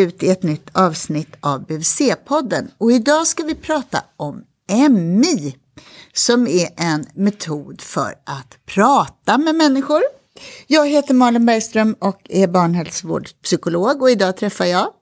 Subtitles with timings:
[0.00, 4.44] ut i ett nytt avsnitt av BVC-podden och idag ska vi prata om
[4.90, 5.56] MI
[6.12, 10.02] som är en metod för att prata med människor.
[10.66, 14.92] Jag heter Malin Bergström och är barnhälsovårdspsykolog och idag träffar jag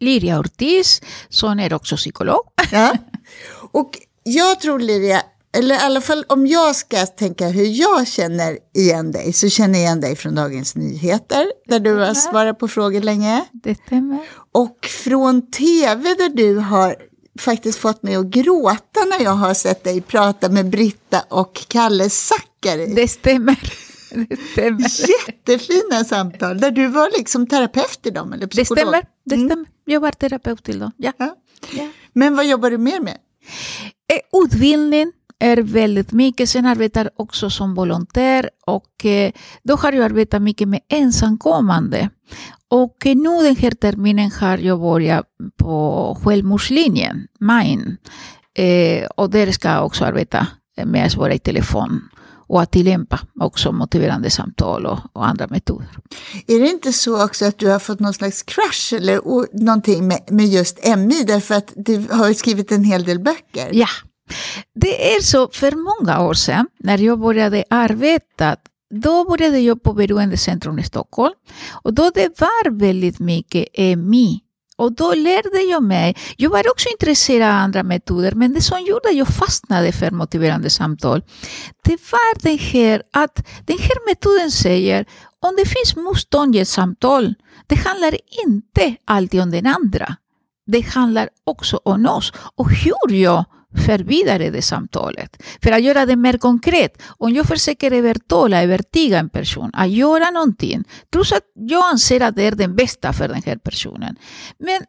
[0.00, 2.40] Liria Ortiz, som är också psykolog.
[2.72, 2.96] Ja.
[3.72, 5.22] Och jag tror Liria,
[5.52, 9.74] eller i alla fall om jag ska tänka hur jag känner igen dig, så känner
[9.78, 13.44] jag igen dig från Dagens Nyheter, där du har svarat på frågor länge.
[13.52, 14.18] Det stämmer.
[14.52, 16.96] Och från tv där du har
[17.40, 22.10] faktiskt fått mig att gråta när jag har sett dig prata med Britta och Kalle
[22.10, 22.92] Zackari.
[22.94, 23.72] Det stämmer.
[24.28, 24.86] Det stämmer.
[25.26, 29.02] Jättefina samtal, där du var liksom terapeut i dem, eller Det stämmer.
[29.24, 29.48] Det Mm.
[29.48, 29.66] stämmer.
[29.84, 30.92] Jag var terapeut till dem.
[30.96, 31.12] Ja.
[31.18, 31.36] Ja.
[31.72, 31.88] Ja.
[32.12, 33.16] Men vad jobbar du mer med?
[34.12, 36.48] Eh, Utbildning är väldigt mycket.
[36.48, 39.06] Sen arbetar jag också som volontär och
[39.62, 42.10] då har jag arbetat mycket med ensamkommande.
[42.68, 47.96] Och nu den här terminen har jag börjat på självmordslinjen, MIND.
[48.54, 50.46] Eh, och där ska jag också arbeta
[50.84, 52.08] med att svara i telefon
[52.50, 55.88] och att tillämpa också motiverande samtal och, och andra metoder.
[56.46, 59.20] Är det inte så också att du har fått någon slags crush eller
[59.64, 63.68] någonting med, med just MI, därför att du har skrivit en hel del böcker?
[63.72, 63.88] Ja,
[64.74, 68.56] det är så för många år sedan när jag började arbeta.
[68.94, 71.34] Då började jag på Beroendecentrum i Stockholm
[71.82, 74.40] och då det var väldigt mycket EMI.
[74.80, 78.80] Och då lärde jag mig, jag var också intresserad av andra metoder, men det som
[78.80, 81.22] gjorde att jag fastnade för motiverande samtal,
[81.84, 85.06] det var det här att den här metoden säger,
[85.40, 87.34] om det finns motstånd i ett samtal,
[87.66, 88.16] det handlar
[88.46, 90.16] inte alltid om den andra.
[90.66, 93.44] Det handlar också om oss och hur jag
[93.86, 95.42] för vidare det samtalet.
[95.62, 99.90] För att göra det mer konkret, om jag försöker övertala, övertyga e en person att
[99.90, 104.16] göra någonting, trots att jag anser att det är den bästa för den här personen.
[104.58, 104.80] Men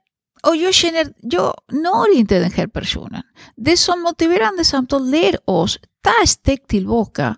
[0.47, 3.23] och jag känner, jag når inte den här personen.
[3.55, 7.35] Det som motiverande samtal lär oss, ta ett steg tillbaka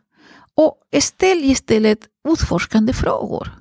[0.56, 2.00] och ställ istället
[2.30, 3.52] utforskande frågor.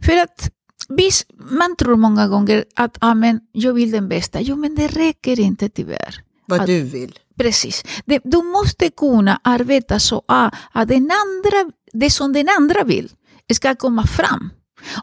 [0.00, 0.50] För att
[0.88, 4.40] visst, man tror många gånger att ah, men, jag vill den bästa.
[4.40, 6.31] Jo, men det räcker inte tyvärr.
[6.46, 7.18] Vad Att- du vill.
[7.38, 7.84] Precis.
[8.04, 13.08] Det, du måste kunna arbeta så att den andra, det som den andra vill
[13.54, 14.50] ska komma fram.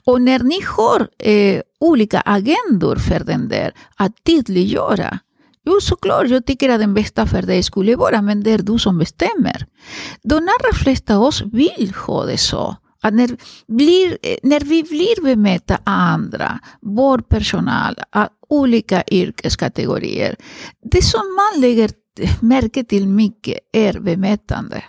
[0.06, 5.20] Och när ni har eh, olika agendor för den där att tydliggöra,
[5.66, 8.80] jo såklart, jag tycker att den bästa för dig skulle vara, men det är du
[8.80, 9.66] som bestämmer.
[10.24, 12.76] De allra flesta av oss vill ha det så.
[13.02, 13.38] Att när,
[13.68, 20.36] blir, när vi blir bemötta av andra, vårdpersonal, av olika yrkeskategorier,
[20.92, 21.92] det som man lägger
[22.42, 24.84] märke till mycket är bemötande.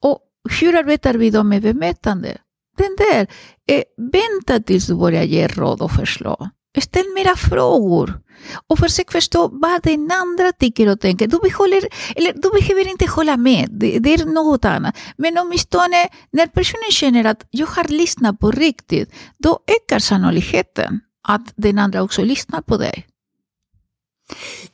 [0.00, 0.18] Och
[0.60, 2.36] hur arbetar vi då med bemötande?
[2.76, 3.26] Den där,
[3.68, 6.48] eh, vänta tills du börjar ge råd och förslag.
[6.80, 8.20] Ställ mera frågor
[8.66, 11.26] och försök förstå vad den andra tycker och tänker.
[11.26, 11.82] Du, behåller,
[12.16, 14.96] eller, du behöver inte hålla med, det, det är något annat.
[15.16, 21.52] Men åtminstone när personen känner att jag har lyssnat på riktigt, då ökar sannolikheten att
[21.56, 23.06] den andra också lyssnar på dig.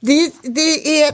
[0.00, 1.12] Det, det är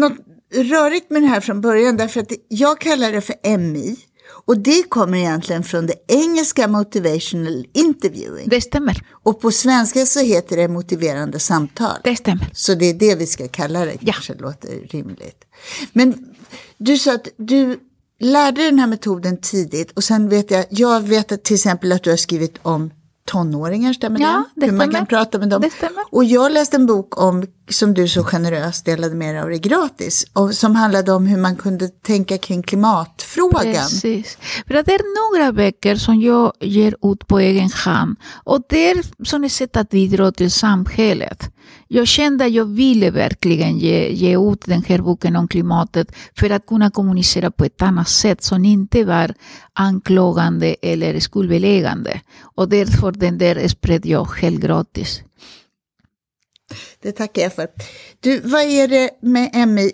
[0.00, 0.18] något
[0.54, 3.96] rörigt med det här från början, därför att jag kallar det för MI.
[4.48, 8.48] Och det kommer egentligen från det engelska motivational interviewing.
[8.48, 9.02] Det stämmer.
[9.10, 11.96] Och på svenska så heter det motiverande samtal.
[12.04, 12.50] Det stämmer.
[12.52, 14.12] Så det är det vi ska kalla det, Ja.
[14.12, 15.44] kanske låter rimligt.
[15.92, 16.34] Men
[16.78, 17.78] du sa att du
[18.20, 22.02] lärde den här metoden tidigt och sen vet jag, jag vet att till exempel att
[22.02, 22.90] du har skrivit om
[23.28, 24.60] tonåringar, stämmer Ja, det?
[24.60, 24.98] det Hur man stämmer.
[24.98, 25.62] kan prata med dem.
[25.62, 26.04] Det stämmer.
[26.10, 29.58] Och jag läste en bok om, som du så generöst delade med dig av dig
[29.58, 33.62] gratis, och som handlade om hur man kunde tänka kring klimatfrågan.
[33.74, 34.38] Precis.
[34.66, 38.16] För det är några böcker som jag ger ut på egen hand.
[38.44, 41.50] Och det är som ett sätt att bidra till samhället.
[41.88, 46.50] Jag kände att jag ville verkligen ge, ge ut den här boken om klimatet för
[46.50, 49.34] att kunna kommunicera på ett annat sätt som inte var
[49.72, 52.20] anklagande eller skuldbeläggande.
[52.42, 55.22] Och därför den där spred jag helt gratis.
[57.02, 57.68] Det tackar jag för.
[58.20, 59.92] Du, vad är det med MI?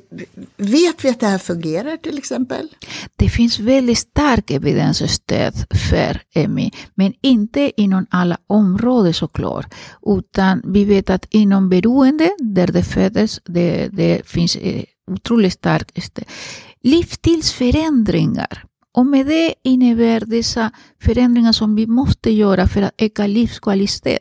[0.56, 2.68] Vet vi att det här fungerar till exempel?
[3.16, 5.54] Det finns väldigt stark evidensstöd
[5.90, 9.74] för MI, men inte inom alla områden såklart.
[10.06, 16.04] Utan vi vet att inom beroende, där det föddes, det, det finns eh, otroligt starkt
[16.04, 16.24] stöd.
[16.82, 18.64] Livsstilsförändringar.
[18.96, 20.70] Och med det innebär dessa
[21.02, 24.18] förändringar som vi måste göra för att öka livskvalitet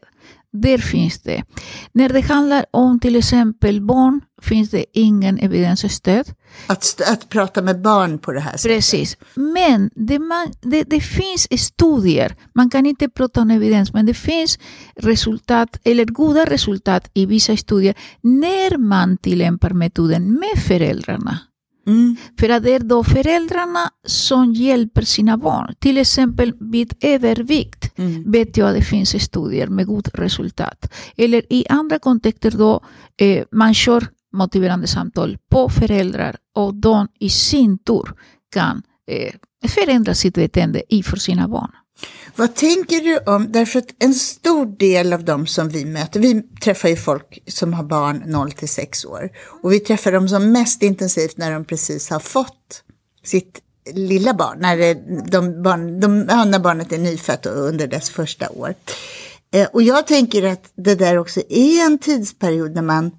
[0.53, 1.43] där finns det.
[1.91, 6.25] När det handlar om till exempel barn finns det ingen evidensstöd.
[6.67, 8.77] Att, att prata med barn på det här sättet.
[8.77, 9.17] Precis.
[9.35, 14.13] Men det, man, det, det finns studier, man kan inte prata om evidens, men det
[14.13, 14.59] finns
[14.95, 21.39] resultat, eller goda resultat i vissa studier när man tillämpar metoden med föräldrarna.
[21.87, 22.15] Mm.
[22.39, 25.75] För att det är då föräldrarna som hjälper sina barn.
[25.79, 28.31] Till exempel vid övervikt Mm.
[28.31, 30.93] vet jag att det finns studier med god resultat.
[31.17, 32.81] Eller i andra kontexter då
[33.17, 38.09] eh, man kör motiverande samtal på föräldrar och de i sin tur
[38.53, 39.33] kan eh,
[39.69, 41.71] förändra sitt beteende i för sina barn.
[42.35, 46.41] Vad tänker du om, därför att en stor del av dem som vi möter, vi
[46.63, 49.29] träffar ju folk som har barn 0 till 6 år
[49.63, 52.83] och vi träffar dem som mest intensivt när de precis har fått
[53.23, 53.59] sitt
[53.93, 54.93] lilla barn, när, det,
[55.31, 58.73] de barn, de, ja, när barnet är nyfött och under dess första år.
[59.53, 63.11] Eh, och jag tänker att det där också är en tidsperiod när man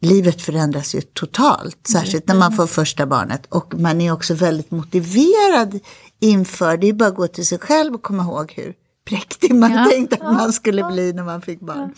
[0.00, 3.46] Livet förändras ju totalt, särskilt när man får första barnet.
[3.48, 5.80] Och man är också väldigt motiverad
[6.20, 8.74] inför, det är bara att gå till sig själv och komma ihåg hur
[9.04, 9.86] präktig man Ja.
[9.90, 11.94] tänkte att man skulle bli när man fick barn.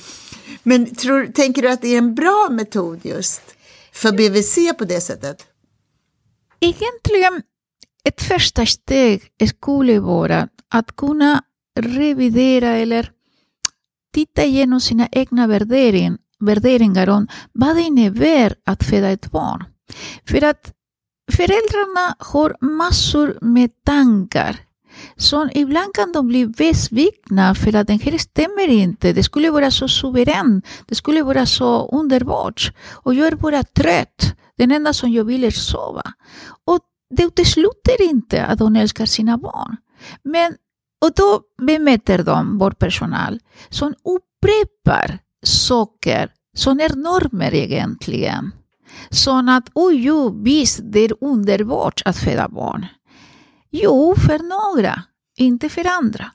[0.62, 3.43] Men tror, tänker du att det är en bra metod just
[3.93, 5.46] för BVC på det sättet?
[6.61, 7.43] Egentligen
[8.05, 11.43] ett första steg skulle vara att kunna
[11.81, 13.11] revidera eller
[14.14, 19.64] titta igenom sina egna värdering, värderingar om vad det innebär att föda ett barn.
[20.28, 20.72] För att
[21.31, 24.61] föräldrarna har massor med tankar
[25.17, 29.12] som ibland kan de bli besvikna för att den här stämmer inte.
[29.12, 34.35] Det skulle vara så suverän, det skulle vara så underbart och jag är bara trött.
[34.56, 36.03] Den enda som jag vill är sova.
[36.65, 36.81] Och
[37.11, 39.77] det utesluter inte att de älskar sina barn.
[40.23, 40.55] Men,
[41.05, 48.53] och då bemöter de vår personal som upprepar saker som är normer egentligen.
[49.10, 52.87] Som att, oj, jo, visst, det är underbart att föda barn.
[53.70, 55.02] Jo, för några,
[55.38, 56.31] inte för andra.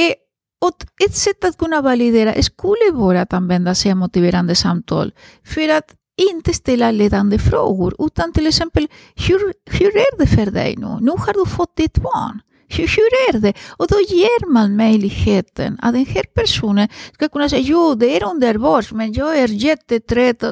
[0.00, 0.14] Eh,
[0.60, 5.12] och ett sätt att kunna validera skulle vara att använda sig av motiverande samtal
[5.44, 5.94] för att
[6.32, 10.96] inte ställa ledande frågor, utan till exempel hur, hur är det för dig nu?
[11.00, 12.40] Nu har du fått ditt barn.
[12.68, 13.52] Hur, hur är det?
[13.68, 18.30] Och då ger man möjligheten att den här personen ska kunna säga jo, det är
[18.30, 20.42] underbart, men jag är jättetrött.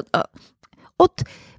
[0.97, 1.13] Och,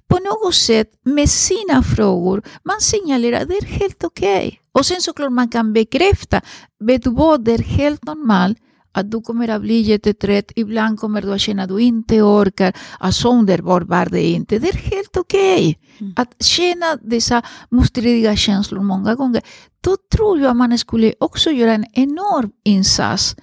[0.07, 4.47] på något sätt med sina frågor, man signalerar att det är helt okej.
[4.47, 4.57] Okay.
[4.71, 6.41] Och sen såklart man kan bekräfta,
[6.79, 8.57] vet du vad, det är helt normalt
[8.91, 12.73] att du kommer att bli jättetrött, ibland kommer du att känna att du inte orkar,
[12.99, 14.59] att så underbart var det inte.
[14.59, 15.75] Det är helt okej okay.
[15.99, 16.13] mm.
[16.17, 19.41] att känna dessa motstridiga känslor många gånger.
[19.81, 23.35] Då tror jag att man skulle också göra en enorm insats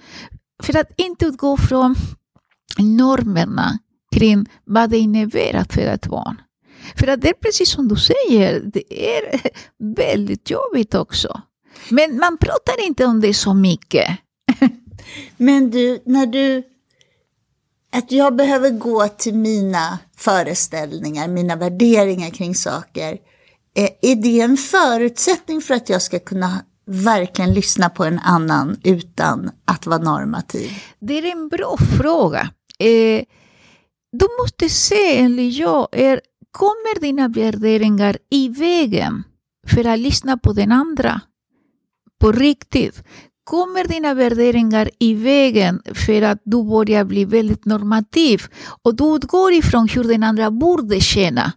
[0.63, 1.95] för att inte utgå från
[2.79, 3.79] normerna
[4.17, 6.41] kring vad det innebär att föda ett barn.
[6.95, 9.41] För att det är precis som du säger, det är
[9.95, 11.41] väldigt jobbigt också.
[11.89, 14.07] Men man pratar inte om det så mycket.
[15.37, 16.63] Men du, när du...
[17.91, 23.17] Att jag behöver gå till mina föreställningar, mina värderingar kring saker.
[24.01, 29.51] Är det en förutsättning för att jag ska kunna verkligen lyssna på en annan utan
[29.65, 30.71] att vara normativ?
[30.99, 32.49] Det är en bra fråga.
[32.79, 33.23] Eh,
[34.11, 36.21] du måste se, enligt jag, är,
[36.51, 39.23] kommer dina värderingar i vägen
[39.67, 41.21] för att lyssna på den andra?
[42.19, 43.03] På riktigt?
[43.43, 48.41] Kommer dina värderingar i vägen för att du börjar bli väldigt normativ
[48.83, 51.53] och du utgår ifrån hur den andra borde känna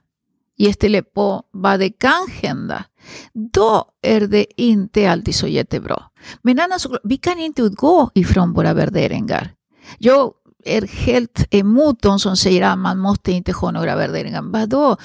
[0.60, 2.84] istället på vad det kan hända,
[3.32, 6.02] då är det inte alltid så jättebra.
[6.42, 9.50] Men annars, vi kan inte utgå ifrån våra värderingar.
[9.98, 10.32] Jag
[10.64, 14.42] är helt emot de som säger att man måste inte ha några värderingar.
[14.42, 14.96] Vadå?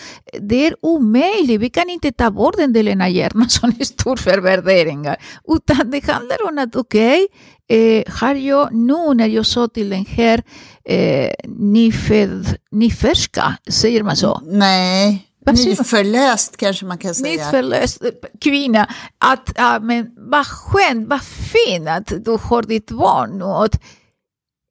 [0.41, 1.61] Det är omöjligt.
[1.61, 5.17] Vi kan inte ta bort den delen av hjärnan som är stor för värderingar.
[5.47, 7.27] Utan det handlar om att okej,
[7.67, 10.43] okay, eh, har jag nu när jag sa till den här
[10.85, 14.41] eh, nyfödd, nyfärska, säger man så?
[14.45, 15.31] Nej.
[15.53, 17.45] Nyförlöst kanske man kan säga.
[17.45, 18.01] Nyförlöst
[18.41, 18.87] kvinna.
[19.17, 23.79] Att, ja, men vad skönt, vad fint att du har ditt barn nu.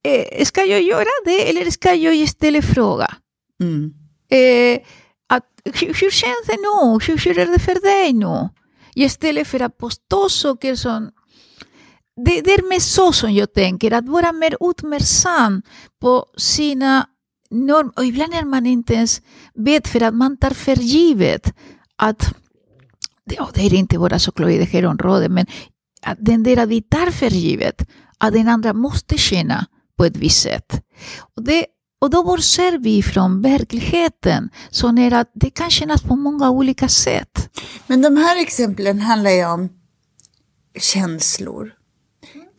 [0.04, 3.14] Och, eh, ska jag göra det eller ska jag istället fråga?
[3.60, 3.94] Mm.
[4.30, 4.80] Eh,
[5.28, 6.98] att, hur, hur känns det nu?
[7.06, 8.48] Hur, hur är det för dig nu?
[8.94, 11.10] Istället för att påstå saker som...
[12.24, 15.62] Det, det är med så som jag tänker, att vara mer uppmärksam
[16.00, 17.06] på sina
[17.50, 17.92] normer.
[17.96, 19.22] Och ibland är man inte ens
[19.54, 21.52] vet för att man tar för givet
[21.96, 22.34] att
[23.24, 25.46] ja, det är inte bara såklart i det här området, men
[26.02, 29.66] att den där vi tar för givet att den andra måste känna
[29.96, 30.84] på ett visst sätt.
[31.36, 31.66] Och, det,
[32.00, 36.88] och då bortser vi från verkligheten som är att det kan kännas på många olika
[36.88, 37.60] sätt.
[37.86, 39.68] Men de här exemplen handlar ju om
[40.80, 41.72] känslor.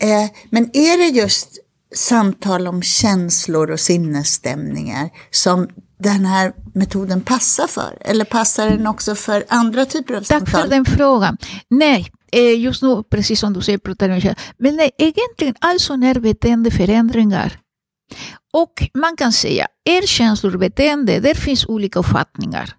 [0.01, 1.50] Eh, men är det just
[1.96, 5.68] samtal om känslor och sinnesstämningar som
[6.00, 7.98] den här metoden passar för?
[8.01, 10.62] Eller passar den också för andra typer av Tack samtal?
[10.62, 11.38] för den frågan.
[11.70, 14.54] Nej, eh, just nu, precis som du säger, pratar jag om känslor.
[14.58, 17.60] Men nej, egentligen alltså är beteendeförändringar.
[18.54, 21.20] Och man kan säga, är känslor beteende?
[21.20, 22.74] Där finns olika uppfattningar.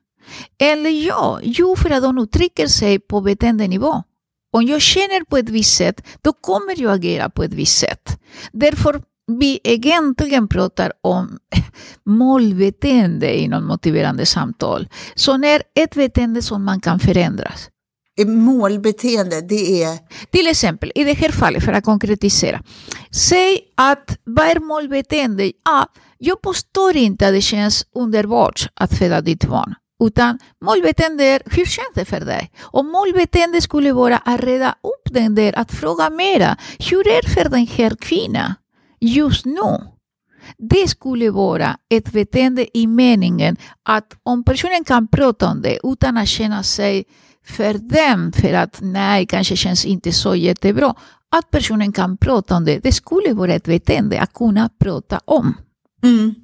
[0.58, 4.02] Eller ja, jo för att de uttrycker sig på beteendenivå.
[4.52, 8.20] Om jag känner på ett visst sätt, då kommer jag agera på ett visst sätt.
[8.52, 9.00] Därför
[9.38, 11.38] vi egentligen pratar om
[12.06, 17.70] målbeteende inom motiverande samtal, som är ett beteende som man kan förändras.
[18.24, 19.98] Målbeteende, det är...
[20.30, 22.62] Till exempel, i det här fallet, för att konkretisera.
[23.10, 25.52] Säg att vad är målbeteende?
[25.64, 25.86] Ja,
[26.18, 29.74] jag påstår inte att det känns underbart att föda ditt barn.
[30.04, 32.50] Utan målbeteende är, hur känns det för dig?
[32.62, 36.56] Och målbeteende skulle vara att reda upp den där, att fråga mera.
[36.90, 38.54] Hur är det för den här kvinnan
[39.00, 39.80] just nu?
[40.58, 46.16] Det skulle vara ett beteende i meningen att om personen kan prata om det utan
[46.16, 47.04] att känna sig
[47.46, 50.94] för dem, för att nej, kanske känns inte så jättebra,
[51.36, 55.54] att personen kan prata om det, det skulle vara ett beteende att kunna prata om.
[56.02, 56.34] Mm.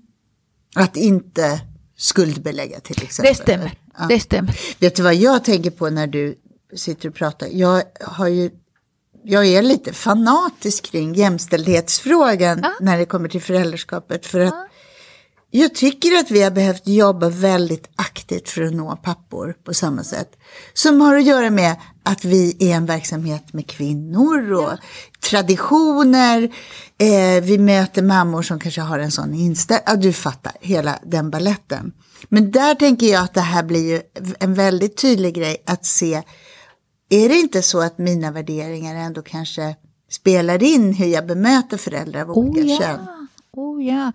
[0.75, 1.61] Att inte
[1.97, 3.35] skuldbelägga till exempel.
[3.35, 3.79] Det stämmer.
[3.99, 4.07] Ja.
[4.09, 4.59] Det stämmer.
[4.79, 6.35] Vet du vad jag tänker på när du
[6.77, 7.49] sitter och pratar?
[7.53, 8.51] Jag, har ju,
[9.25, 12.73] jag är lite fanatisk kring jämställdhetsfrågan Ja.
[12.81, 14.27] när det kommer till föräldraskapet.
[14.27, 14.55] För att
[15.55, 20.05] jag tycker att vi har behövt jobba väldigt aktivt för att nå pappor på samma
[20.05, 20.29] sätt.
[20.75, 24.73] Som har att göra med att vi är en verksamhet med kvinnor och
[25.21, 26.43] traditioner.
[26.99, 29.85] Eh, vi möter mammor som kanske har en sån inställning.
[29.87, 31.93] Ja, du fattar, hela den balletten.
[32.29, 34.01] Men där tänker jag att det här blir ju
[34.39, 36.23] en väldigt tydlig grej att se.
[37.09, 39.77] Är det inte så att mina värderingar ändå kanske
[40.11, 43.22] spelar in hur jag bemöter föräldrar av olika Oh kön?
[43.57, 44.13] Oh ja,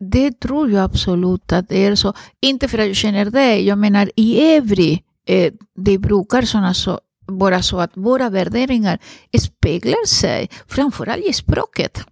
[0.00, 2.12] det tror jag absolut att det är så.
[2.40, 7.00] Inte för att jag känner det, jag menar i övrigt, eh, det brukar såna så,
[7.26, 8.98] vara så att våra värderingar
[9.38, 12.04] speglar sig framförallt i språket.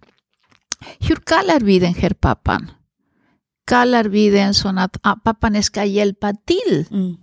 [0.99, 2.71] Hur kallar vi den här pappan?
[3.67, 6.85] Kallar vi den så att ah, pappan ska hjälpa till?
[6.91, 7.17] Mm.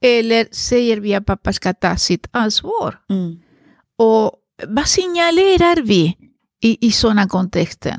[0.00, 2.98] Eller säger vi att pappa ska ta sitt ansvar?
[3.10, 3.38] Mm.
[3.98, 4.32] Och
[4.68, 6.16] vad signalerar vi
[6.62, 7.96] i, i sådana kontexter?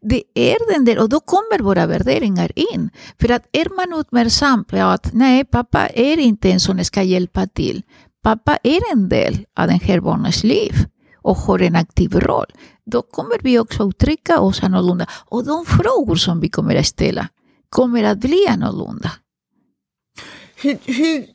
[0.00, 2.90] Det är den där, och då kommer våra värderingar in.
[3.20, 7.46] För att är man uppmärksam på att nej, pappa är inte en som ska hjälpa
[7.46, 7.82] till.
[8.22, 10.72] Pappa är en del av den här barnets liv
[11.22, 12.52] och har en aktiv roll.
[12.86, 15.06] Då kommer vi också uttrycka oss annorlunda.
[15.10, 17.28] Och de frågor som vi kommer att ställa
[17.68, 19.12] kommer att bli annorlunda.
[20.56, 21.26] Hur, hur,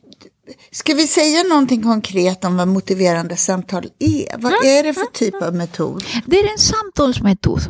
[0.70, 4.38] ska vi säga någonting konkret om vad motiverande samtal är?
[4.38, 6.04] Vad är det för typ av metod?
[6.26, 7.60] Det är en samtalsmetod.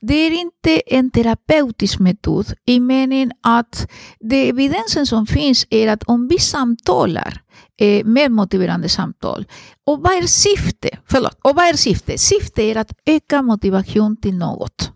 [0.00, 3.90] Det är inte en terapeutisk metod i meningen att
[4.20, 7.42] det evidensen som finns är att om vi samtalar
[7.80, 9.44] eh, med motiverande samtal,
[9.86, 10.88] och vad är syfte?
[11.08, 12.18] Förlåt, och vad är syfte?
[12.18, 14.92] Syfte är att öka motivation till något.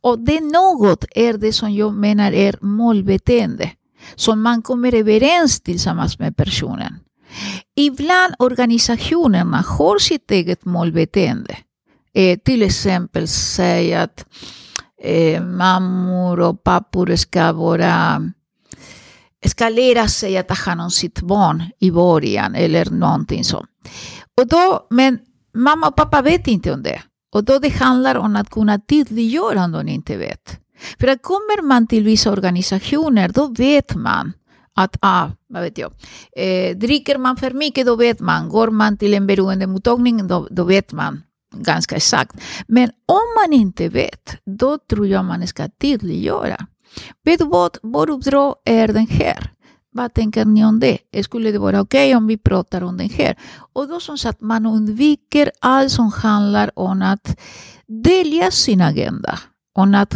[0.00, 3.70] Och det något är det som jag menar är målbeteende,
[4.14, 6.94] som man kommer överens tillsammans med personen.
[7.76, 11.56] Ibland organisationerna har sitt eget målbeteende.
[12.14, 14.26] Eh, till exempel säga att
[15.02, 18.22] eh, mammor och pappor ska vara
[19.46, 23.64] ska lära sig att ta hand om sitt barn i början eller någonting så.
[24.40, 25.18] Och då, men
[25.54, 27.02] mamma och pappa vet inte om det.
[27.34, 30.58] Och då det handlar om att kunna tydliggöra om de inte vet.
[31.00, 34.32] För att kommer man till vissa organisationer, då vet man
[34.74, 35.92] att, ah, vad vet jag,
[36.36, 38.48] eh, dricker man för mycket, då vet man.
[38.48, 42.36] Går man till en beroendemottagning, då, då vet man ganska exakt.
[42.66, 46.66] Men om man inte vet, då tror jag man ska tydliggöra.
[47.24, 49.52] Vet du vad, vår uppdrag är den här.
[49.94, 50.98] Vad tänker ni om det?
[51.24, 53.36] Skulle det vara okej okay om vi pratar om den här?
[53.72, 57.40] Och då som sagt, man undviker allt som handlar om att
[58.04, 59.38] dölja sin agenda.
[59.74, 60.10] Och att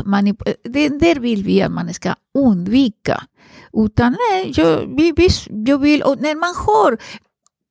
[0.64, 3.22] det där vill vi att man ska undvika.
[3.72, 5.28] Utan nej, jag, vi, vi,
[5.70, 6.98] jag vill, och när man har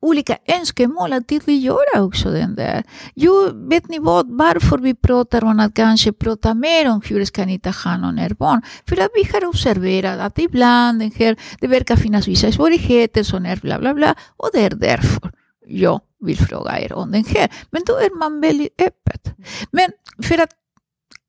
[0.06, 2.84] olika önskemål att tydliggöra också den där.
[3.16, 7.46] Jo, vet ni vad, varför vi pratar om att kanske prata mer om hur ska
[7.46, 8.62] ni ta hand om er barn?
[8.88, 13.46] För att vi har observerat att ibland den här, det verkar finnas vissa svårigheter som
[13.46, 15.32] är bla bla bla och det är därför
[15.68, 17.50] jag vill fråga er om den här.
[17.72, 19.36] Men då är man väldigt öppet.
[19.72, 19.90] Men
[20.24, 20.50] för att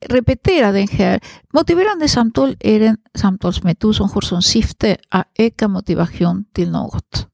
[0.04, 1.20] repetera den här.
[1.52, 7.26] Motiverande samtal är en samtalsmetod som har som syfte att öka motivation till något.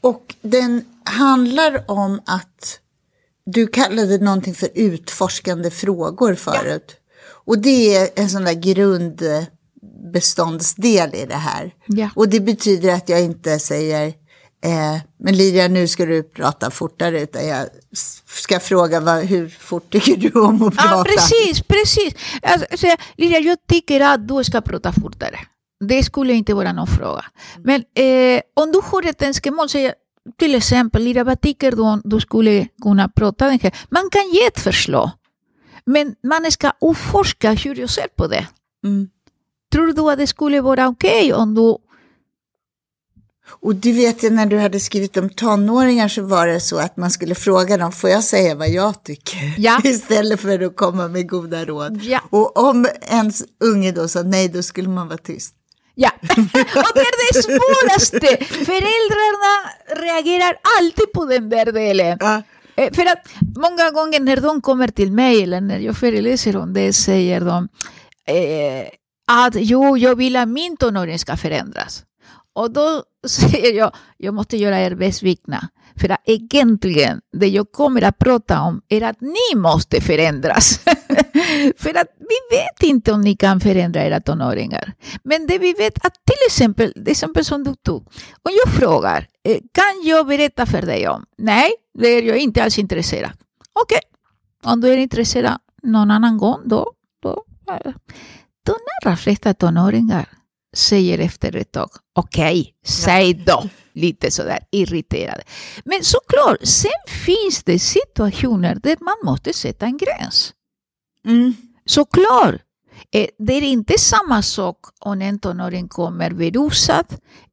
[0.00, 2.80] Och den handlar om att
[3.46, 6.96] du kallade någonting för utforskande frågor förut.
[7.44, 11.74] Och det är en sån där grundbeståndsdel i det här.
[11.86, 12.10] Ja.
[12.14, 14.06] Och det betyder att jag inte säger
[14.64, 17.66] eh, men Liria nu ska du prata fortare utan jag
[18.26, 20.90] ska fråga vad, hur fort tycker du om att prata?
[20.90, 22.14] Ja, precis, precis.
[22.42, 22.86] Alltså,
[23.16, 25.38] Lilia, jag tycker att du ska prata fortare.
[25.80, 27.24] Det skulle inte vara någon fråga.
[27.64, 29.94] Men eh, om du har ett önskemål, säger
[30.38, 33.74] till exempel, Lilia, vad tycker du du skulle kunna prata den här?
[33.90, 35.10] Man kan ge ett förslag,
[35.84, 38.46] men man ska utforska hur jag ser på det.
[38.84, 39.08] Mm.
[39.72, 41.76] Tror du att det skulle vara okej om du...
[43.60, 46.96] Och du vet ju när du hade skrivit om tonåringar så var det så att
[46.96, 49.54] man skulle fråga dem, får jag säga vad jag tycker?
[49.58, 49.80] Ja.
[49.84, 52.02] Istället för att komma med goda råd.
[52.02, 52.20] Ja.
[52.30, 55.54] Och om ens unge då sa nej, då skulle man vara tyst.
[56.00, 58.44] Ja, och det är det svåraste.
[58.44, 59.54] Föräldrarna
[60.06, 62.18] reagerar alltid på den där delen.
[62.20, 62.42] Ja.
[62.76, 66.72] Eh, För att många gånger när de kommer till mig eller när jag föreläser om
[66.72, 67.68] det säger de
[68.26, 68.86] eh,
[69.30, 72.02] att jo, jag vill att min tonåring ska förändras.
[72.54, 75.68] Och då säger jag, jag måste göra er besvikna.
[76.00, 80.78] För att egentligen, det jag kommer att prata om är att ni måste förändras.
[81.76, 84.92] för att vi vet inte om ni kan förändra era tonåringar.
[85.22, 88.06] Men det vi vet att till exempel, det exempel som du tog,
[88.42, 91.24] om jag frågar, eh, kan jag berätta för dig om?
[91.38, 93.30] Nej, det är jag inte alls intresserad.
[93.72, 94.00] Okej,
[94.64, 97.92] om du är intresserad någon annan gång, då, då eh,
[98.66, 100.37] de allra flesta tonåringar
[100.76, 105.42] säger efter ett tag, okej, säg då, lite sådär irriterade.
[105.84, 110.52] Men såklart, sen finns det situationer där man måste sätta en gräns.
[111.26, 111.54] Mm.
[111.86, 112.54] Såklart.
[113.12, 117.06] Eh, Det är inte samma sak om en tonåring kommer berusad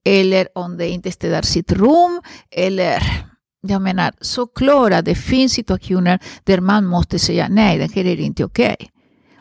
[0.06, 2.22] eller om det inte städar sitt rum.
[2.52, 3.02] Eller,
[3.62, 8.20] jag menar, såklart att det finns situationer där man måste säga nej, det här är
[8.20, 8.76] inte okej.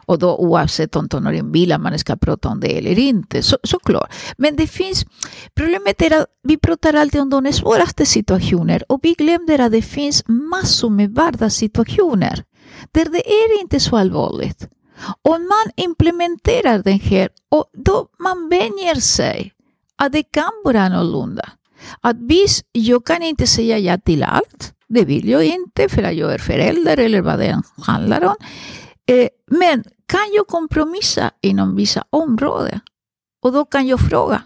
[0.06, 3.42] Och då oavsett om tonåringen vill att man ska prata om det eller inte.
[3.42, 4.12] Så, såklart.
[4.36, 5.06] Men det finns,
[5.54, 9.82] problemet är att vi pratar alltid om de svåraste situationer och vi glömmer att det
[9.82, 12.44] finns massor med vardagssituationer
[12.92, 14.68] där det är inte så allvarligt.
[15.22, 19.52] Om man implementerar den här och då man vänjer sig
[19.96, 21.48] att det kan vara annorlunda.
[22.00, 24.74] Att visst, jag kan inte säga ja till allt.
[24.88, 28.34] Det vill jag inte för att jag är förälder eller vad det än handlar om.
[29.06, 32.80] Eh, men kan jag kompromissa inom vissa områden?
[33.42, 34.42] Och då kan jag fråga.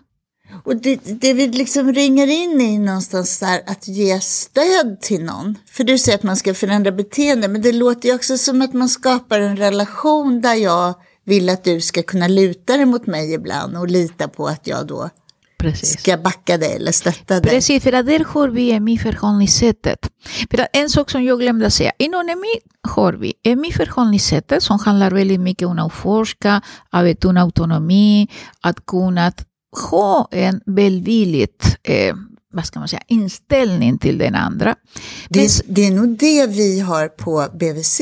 [0.64, 5.58] Och det, det vi liksom ringer in i någonstans där att ge stöd till någon.
[5.66, 8.72] För du säger att man ska förändra beteende, men det låter ju också som att
[8.72, 10.94] man skapar en relation där jag
[11.24, 14.86] vill att du ska kunna luta dig mot mig ibland och lita på att jag
[14.86, 15.10] då
[15.58, 16.00] Precis.
[16.00, 17.50] ska backa dig eller stötta dig.
[17.50, 19.98] Precis, för att där har vi EMI-förhållningssättet.
[20.50, 24.78] För att en sak som jag glömde att säga, inom EMI har vi EMI-förhållningssättet som
[24.78, 28.28] handlar väldigt mycket om att forska, att betona autonomi,
[28.60, 29.32] att kunna
[29.90, 32.14] ha en välvilligt eh,
[32.52, 34.74] vad ska man säga, inställning till den andra.
[35.28, 38.00] Det, Men- det är nog det vi har på BVC.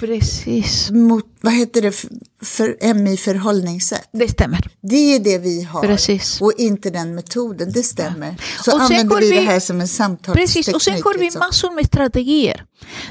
[0.00, 2.10] Precis, Mot, vad heter det för,
[2.44, 4.08] för MI förhållningssätt?
[4.12, 4.60] det stämmer.
[4.82, 5.82] Det är det vi har.
[5.82, 6.40] Precis.
[6.40, 8.36] Och inte den metoden, det stämmer.
[8.64, 10.46] Så Och använder har vi det vi- här som en samtalsteknik.
[10.54, 11.38] Precis, och sen har vi liksom.
[11.38, 12.64] massor med strategier.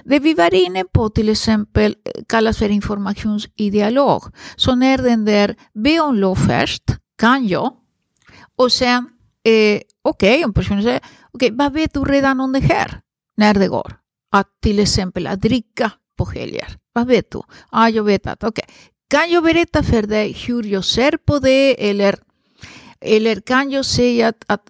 [0.06, 4.24] Det vi var inne på till exempel eh, kallas för informationsidealog.
[4.56, 6.84] Så när den där be om lov först,
[7.20, 7.72] kan jag?
[8.58, 9.10] Och sen,
[9.46, 11.00] eh, okej, om personen säger,
[11.34, 13.00] okej, vad vet du redan om det här?
[13.38, 13.96] När det går?
[14.32, 15.92] Att till exempel att dricka
[16.26, 16.78] på helger.
[16.94, 17.42] Vad vet du?
[17.70, 18.66] Ah, jag vet att, okej.
[19.10, 21.90] Kan jag berätta för dig hur jag ser på det?
[21.90, 22.16] Eller,
[23.02, 24.62] eller kan jag säga att, att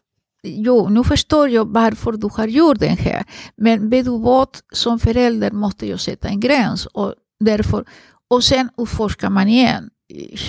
[0.45, 3.23] Jo, nu förstår jag varför du har gjort den här.
[3.55, 6.85] Men vet du vad, som förälder måste jag sätta en gräns.
[6.85, 7.85] Och, därför,
[8.29, 9.89] och sen utforskar man igen.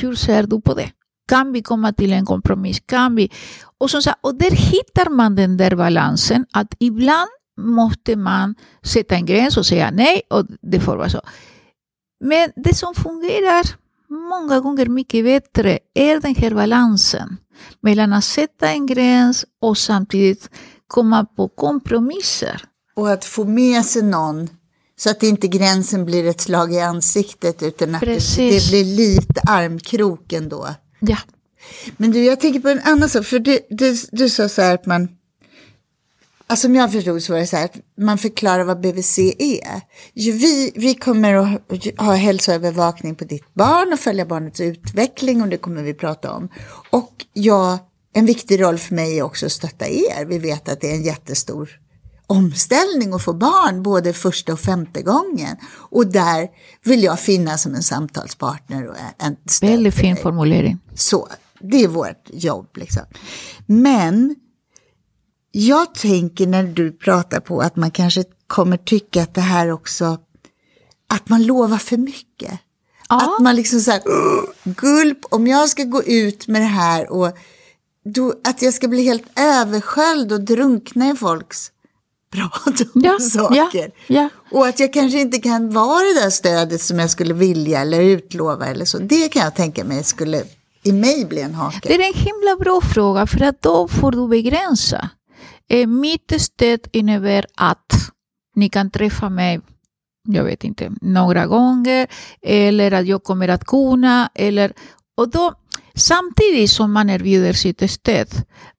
[0.00, 0.90] Hur ser du på det?
[1.28, 2.80] Kan vi komma till en kompromiss?
[2.86, 3.30] Kan vi?
[3.78, 9.14] Och, som sagt, och där hittar man den där balansen att ibland måste man sätta
[9.14, 11.20] en gräns och säga nej och det får vara så.
[12.20, 13.66] Men det som fungerar
[14.08, 17.36] många gånger mycket bättre är den här balansen
[17.80, 20.50] mellan att sätta en gräns och samtidigt
[20.86, 22.62] komma på kompromisser.
[22.96, 24.48] Och att få med sig någon
[24.96, 28.64] så att inte gränsen blir ett slag i ansiktet utan att Precis.
[28.64, 30.68] det blir lite armkrok ändå.
[31.00, 31.18] Ja,
[31.96, 33.24] Men du, jag tänker på en annan sak.
[33.24, 35.08] För du, du, du sa så här att man...
[36.58, 39.80] som jag förstod så var det så här att man förklarar vad BVC är.
[40.14, 41.60] Vi, vi kommer att
[41.98, 46.48] ha hälsoövervakning på ditt barn och följa barnets utveckling och det kommer vi prata om.
[46.90, 47.78] Och jag,
[48.14, 50.24] en viktig roll för mig är också att stötta er.
[50.24, 51.80] Vi vet att det är en jättestor
[52.26, 55.56] omställning att få barn både första och femte gången.
[55.90, 56.48] Och där
[56.84, 60.78] vill jag finnas som en samtalspartner och en stöd Väldigt fin formulering.
[60.94, 61.28] Så,
[61.60, 63.02] det är vårt jobb liksom.
[63.66, 64.36] Men
[65.56, 70.18] jag tänker när du pratar på att man kanske kommer tycka att det här också,
[71.08, 72.52] att man lovar för mycket.
[73.08, 73.16] Ja.
[73.22, 77.12] Att man liksom så här, "Åh, gulp, om jag ska gå ut med det här
[77.12, 77.36] och
[78.04, 81.70] då, att jag ska bli helt översköljd och drunkna i folks
[82.32, 83.92] prat om Ja, saker.
[84.06, 84.28] ja, ja.
[84.58, 88.00] Och att jag kanske inte kan vara det där stödet som jag skulle vilja eller
[88.00, 88.98] utlova eller så.
[88.98, 90.42] Det kan jag tänka mig skulle
[90.82, 91.78] i mig bli en hake.
[91.88, 95.08] Det är en himla bra fråga för att då får du begränsa.
[95.86, 97.92] Mitt stöd innebär att
[98.56, 99.60] ni kan träffa mig,
[100.28, 102.06] jag vet inte, några gånger
[102.42, 104.30] eller att jag kommer att kunna.
[104.34, 104.72] Eller,
[105.16, 105.54] och då,
[105.94, 108.28] samtidigt som man erbjuder sitt stöd,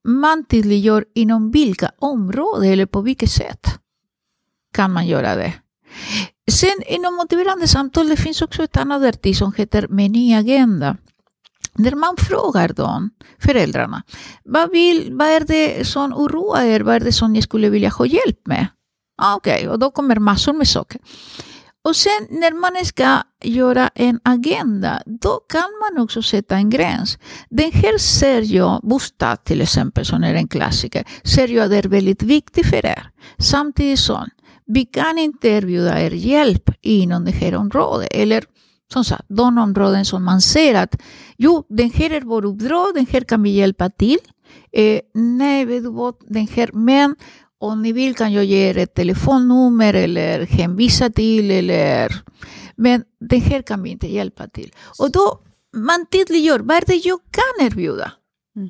[0.07, 3.67] man tydliggör inom vilka områden eller på vilket sätt
[4.73, 5.53] kan man göra det.
[6.51, 10.97] Sen inom motiverande samtal det finns också ett annat verktyg som heter Menyagenda.
[11.73, 14.03] När man frågar dem, föräldrarna,
[14.43, 16.79] vad, vill, vad är det som oroar er?
[16.79, 18.67] Vad är det som ni skulle vilja ha hjälp med?
[19.21, 21.01] Okej, Okej, och då kommer massor med saker.
[21.85, 27.17] Och sen när man ska göra en agenda, då kan man också sätta en gräns.
[27.49, 31.83] Den här ser jag, bostad till exempel, som är en klassiker, ser jag det är
[31.83, 33.09] väldigt viktigt för er.
[33.37, 34.29] Samtidigt som
[34.65, 38.07] vi kan inte erbjuda er hjälp inom det här området.
[38.11, 38.43] Eller
[38.95, 40.95] som sagt, de områden som man ser att
[41.37, 44.17] jo, den här är vår uppdrag, den här kan vi hjälpa till.
[44.71, 47.15] Eh, nej, vet du vad, den här, men
[47.59, 52.21] om ni vill kan jag ge er ett telefonnummer eller hänvisa till eller
[52.75, 54.71] men den här kan vi inte hjälpa till.
[54.99, 55.39] Och då
[55.75, 58.11] man tydliggör vad är det jag kan erbjuda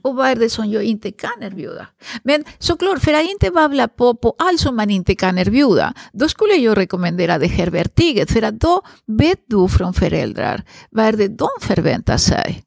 [0.04, 1.88] och vad är det som jag inte kan erbjuda.
[2.24, 6.30] Men såklart, för att inte babbla på, på allt som man inte kan erbjuda, då
[6.30, 11.12] skulle jag rekommendera det här verktyget, för att då vet du från föräldrar vad är
[11.14, 12.64] det de förväntar sig.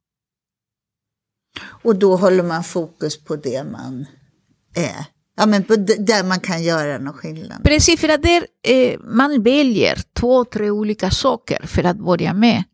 [1.83, 4.07] Och då håller man fokus på det man
[4.75, 5.07] är.
[5.37, 5.63] Ja, men
[5.99, 7.65] där man kan göra någon skillnad.
[7.65, 12.65] Precis, för att där, eh, man väljer två, tre olika saker för att börja med.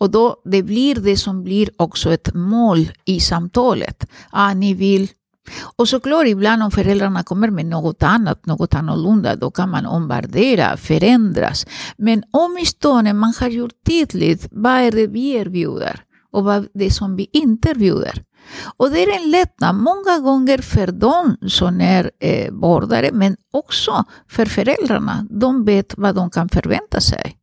[0.00, 4.06] Och då det blir det som blir också ett mål i samtalet.
[4.30, 5.08] Ah, ni vill.
[5.76, 10.76] Och såklart, ibland om föräldrarna kommer med något annat, något annorlunda, då kan man omvärdera,
[10.76, 11.66] förändras.
[11.96, 16.00] Men åtminstone man har gjort tydligt vad är det vi erbjuder
[16.32, 18.22] och vad det är som vi inte erbjuder.
[18.76, 24.04] Och det är en lättnad många gånger för dem som är eh, vårdare, men också
[24.28, 25.26] för föräldrarna.
[25.30, 27.36] De vet vad de kan förvänta sig.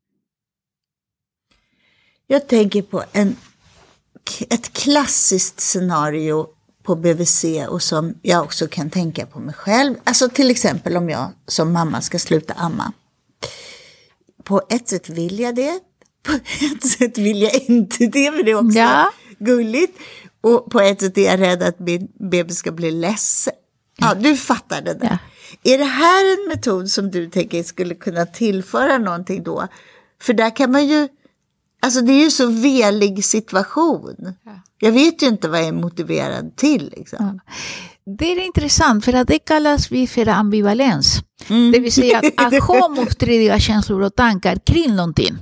[2.32, 3.36] Jag tänker på en,
[4.50, 6.48] ett klassiskt scenario
[6.84, 9.96] på BVC och som jag också kan tänka på mig själv.
[10.04, 12.92] Alltså till exempel om jag som mamma ska sluta amma.
[14.44, 15.80] På ett sätt vill jag det,
[16.24, 16.32] på
[16.76, 19.12] ett sätt vill jag inte det, men det är också Ja.
[19.40, 19.98] gulligt.
[20.42, 23.54] Och på ett sätt är jag rädd att min bebis ska bli ledsen.
[23.98, 25.18] Ja, du fattar det där.
[25.64, 29.68] Är det här en metod som du tänker skulle kunna tillföra någonting då?
[30.22, 31.08] För där kan man ju,
[31.82, 34.34] alltså det är ju så velig situation.
[34.80, 36.94] Jag vet ju inte vad jag är motiverad till.
[36.98, 37.40] Liksom.
[38.06, 41.24] Det är intressant, för att det kallas vi för ambivalens.
[41.48, 45.38] Det vill säga att, ha motstridiga känslor och tankar kring någonting.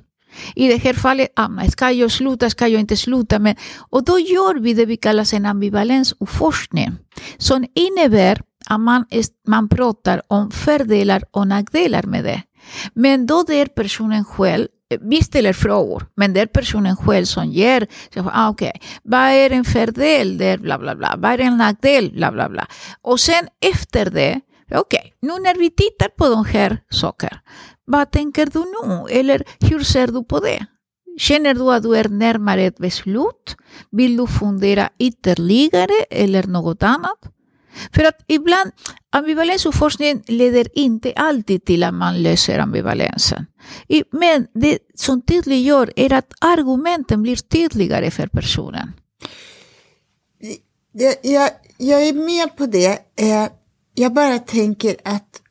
[0.56, 3.40] I det här fallet, ah, ska jag sluta, ska jag inte sluta?
[3.40, 3.56] Men,
[3.90, 6.92] och då gör vi det vi kallar en ambivalensforskning.
[7.38, 9.06] Som innebär att man,
[9.48, 12.42] man pratar om fördelar och nackdelar med det.
[12.94, 14.68] Men då det är personen själv
[15.02, 17.88] vi ställer frågor, men det är personen själv som ger.
[18.14, 18.72] Så, ah, okay.
[19.04, 20.38] Vad är en fördel?
[20.38, 21.16] Där, bla, bla, bla.
[21.18, 22.12] Vad är en nackdel?
[22.12, 22.68] Bla, bla, bla.
[23.02, 24.42] Och sen efter det,
[24.76, 27.40] okej, nu när vi tittar på de här sakerna,
[27.86, 29.20] vad tänker du nu?
[29.20, 30.66] Eller hur ser du på det?
[31.20, 33.56] Känner du att du är närmare ett beslut?
[33.92, 37.20] Vill du fundera ytterligare eller något annat?
[37.94, 38.72] För att ibland,
[39.10, 43.46] ambivalens och forskningen leder inte alltid till att man löser ambivalensen.
[44.12, 48.94] Men det som tydliggör är att argumenten blir tydligare för personen.
[50.92, 53.00] Jag, jag, jag är med på det.
[53.16, 53.48] Eh,
[53.94, 55.42] jag bara tänker att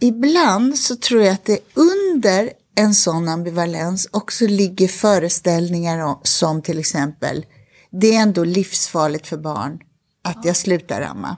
[0.00, 6.78] ibland så tror jag att det under en sån ambivalens också ligger föreställningar som till
[6.78, 7.46] exempel
[7.90, 9.78] det är ändå livsfarligt för barn
[10.26, 11.36] att jag slutar amma.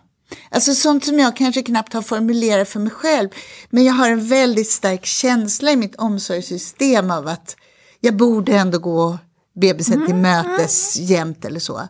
[0.51, 3.29] Alltså sånt som jag kanske knappt har formulerat för mig själv.
[3.71, 7.57] Men jag har en väldigt stark känsla i mitt omsorgssystem av att
[8.01, 9.19] jag borde ändå gå
[9.61, 11.89] bebisen till mötes jämt eller så.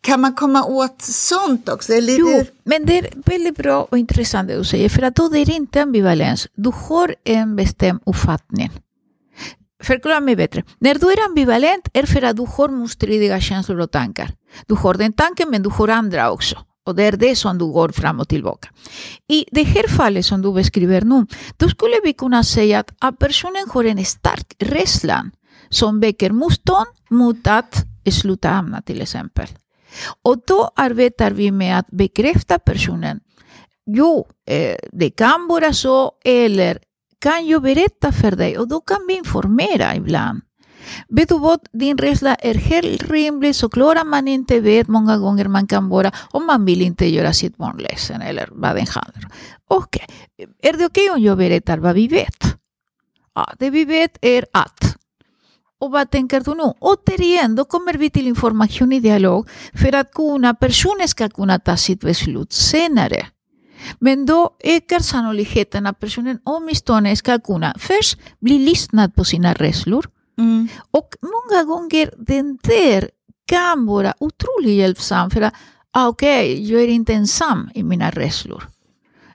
[0.00, 1.92] Kan man komma åt sånt också?
[1.92, 2.50] Eller Jo, det...
[2.64, 5.52] men det är väldigt bra och intressant det du säger, för att då är det
[5.52, 6.48] inte ambivalens.
[6.54, 8.70] Du har en bestämd uppfattning.
[9.84, 10.62] Förklara mig bättre.
[10.78, 14.30] När du är ambivalent är för att du har motstridiga känslor och tankar.
[14.66, 16.56] Du har den tanken, men du har andra också.
[16.86, 18.68] Och det är det som du går fram och tillbaka.
[19.28, 23.18] I det här fallet som du beskriver nu, då skulle vi kunna säga att, att
[23.18, 25.24] personen har en stark rädsla
[25.68, 29.46] som väcker motstånd mot att sluta hamna till exempel.
[30.22, 33.20] Och då arbetar vi med att bekräfta personen.
[33.86, 36.78] Jo, eh, det kan vara så, eller
[37.24, 38.58] kan jag berätta för dig?
[38.58, 40.40] Och då kan vi informera ibland.
[41.08, 45.48] Vet du vad, din rädsla är helt rimlig, så klarar man inte vet många gånger
[45.48, 49.24] man kan vara om man vill inte göra sitt barn ledsen eller vad det handlar
[49.24, 49.30] om.
[49.76, 50.06] okay.
[50.62, 52.56] är det okej om jag berättar vad vi vet?
[53.34, 54.96] Ja, det vi vet är att
[55.80, 56.72] och vad tänker du nu?
[56.80, 61.76] Återigen, då kommer vi till information i dialog för att kunna, personen ska kunna ta
[61.76, 63.26] sitt beslut senare.
[63.98, 70.06] Men då ökar sannolikheten att personen åtminstone ska kunna först bli lyssnad på sina rädslor
[70.38, 70.68] Mm.
[70.90, 73.10] och många gånger den där
[73.46, 75.54] kan vara otroligt hjälpsam för att
[75.90, 78.62] ah, okej, jag är inte ensam i mina rädslor.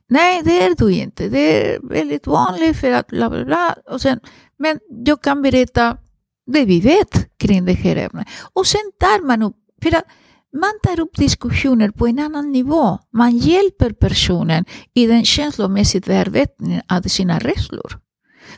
[0.10, 1.30] Nej, det är du inte.
[1.30, 3.76] Det är väldigt vanligt för att bla bla bla.
[3.86, 4.20] Och sen,
[4.58, 5.98] men jag kan berätta
[6.46, 8.28] det vi vet kring det här ämnet.
[8.54, 10.06] Och sen tar man upp, för att
[10.54, 13.00] man tar upp diskussioner på en annan nivå.
[13.14, 18.00] Man hjälper personen i den känslomässiga bearbetningen av sina rädslor.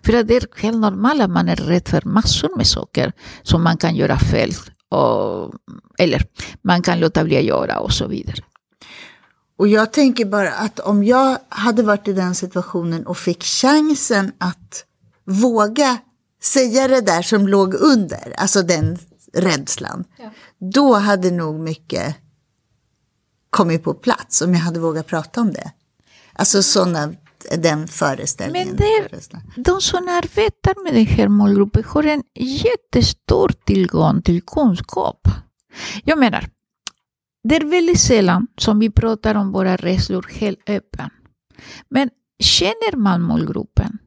[0.06, 3.64] För att det är helt normalt att man är rädd för massor med saker som
[3.64, 4.52] man kan göra fel.
[4.90, 5.54] Och,
[5.98, 6.24] eller
[6.62, 8.38] man kan låta bli att göra och så vidare.
[9.58, 14.32] Och jag tänker bara att om jag hade varit i den situationen och fick chansen
[14.38, 14.86] att
[15.26, 15.98] våga
[16.44, 18.98] säga det där som låg under, alltså den
[19.34, 20.04] rädslan,
[20.58, 22.16] då hade nog mycket
[23.50, 25.72] kommit på plats om jag hade vågat prata om det.
[26.34, 27.14] Alltså sådana,
[27.58, 28.68] den föreställningen.
[28.68, 35.28] Men det De som arbetar med den här målgruppen har en jättestor tillgång till kunskap.
[36.04, 36.50] Jag menar,
[37.44, 41.12] det är väldigt sällan som vi pratar om våra rädslor helt öppet.
[41.90, 43.98] Men känner man målgruppen,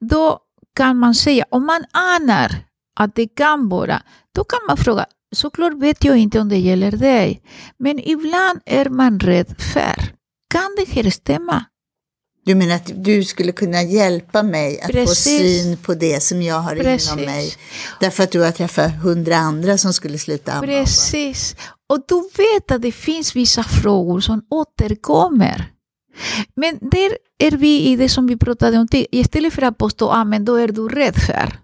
[0.00, 0.38] då
[0.76, 2.50] kan man säga, om man anar
[2.96, 4.02] att det kan vara,
[4.34, 7.42] då kan man fråga, såklart vet jag inte om det gäller dig,
[7.78, 10.14] men ibland är man rädd för,
[10.50, 11.64] kan det här stämma?
[12.44, 15.62] Du menar att du skulle kunna hjälpa mig att få Precis.
[15.62, 17.12] syn på det som jag har Precis.
[17.12, 17.52] inom mig.
[18.00, 20.66] Därför att du har träffat hundra andra som skulle sluta amma.
[20.66, 21.56] Precis.
[21.88, 25.70] Och du vet att det finns vissa frågor som återkommer.
[26.56, 29.08] Men där är vi i det som vi pratade om tidigare.
[29.12, 31.58] Istället för att påstå att ah, men då är du rädd för.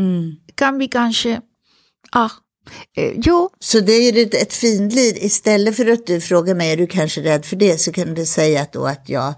[0.00, 0.36] Mm.
[0.54, 1.40] Kan vi kanske...
[2.10, 2.30] Ah,
[2.96, 5.24] eh, jo, Så det är ett, ett finlir.
[5.24, 7.78] Istället för att du frågar mig, är du kanske rädd för det?
[7.78, 9.34] Så kan du säga då att jag,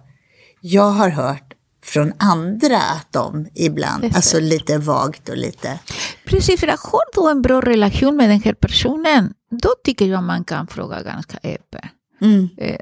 [0.61, 1.54] jag har hört
[1.85, 4.12] från andra att de ibland, det.
[4.14, 5.78] alltså lite vagt och lite.
[6.24, 6.61] precis.
[6.61, 10.44] För att har du en bra relation med den här personen, då tycker jag man
[10.44, 11.85] kan fråga ganska öppet.
[12.20, 12.48] Mm.
[12.59, 12.80] Eh,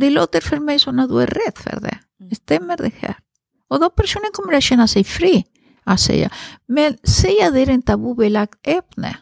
[0.00, 1.98] det låter för mig som att du är rädd för det.
[2.36, 3.16] Stämmer det här?
[3.70, 5.44] Och då personen kommer att känna sig fri
[5.84, 6.30] att säga.
[6.66, 9.16] Men säga det är en tabubelagt ämne.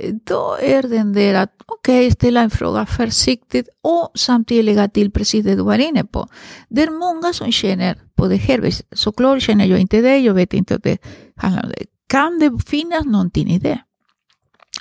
[0.00, 5.10] Eh, Då är den där att okej, ställa en fråga försiktigt och samtidigt lägga till
[5.10, 6.28] precis det du var inne på.
[6.68, 8.70] Det är många som känner på det här.
[8.92, 10.98] Såklart känner jag inte det, jag vet inte om det
[11.36, 11.84] handlar om det.
[12.08, 13.78] Kan det finnas någonting i det?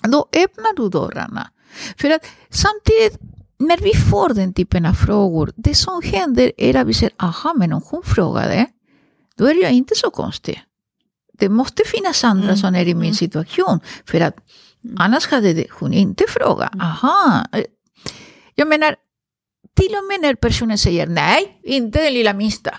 [0.04, 1.50] Då öppnar du dörrarna.
[1.98, 3.20] För att samtidigt,
[3.60, 7.54] när vi får den typen av frågor, det som händer är att vi säger, aha,
[7.54, 8.66] men om hon frågade,
[9.38, 10.64] då är jag inte så konstig.
[11.34, 14.36] Det måste finnas andra som är i min situation, för att
[14.98, 16.72] annars hade det, hon inte frågat.
[16.82, 17.46] Aha.
[18.56, 18.96] Jag menar,
[19.76, 22.76] till och med när personen säger nej, inte den lilla minsta.